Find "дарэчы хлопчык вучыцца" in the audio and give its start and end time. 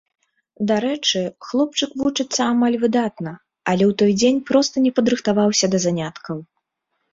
0.69-2.41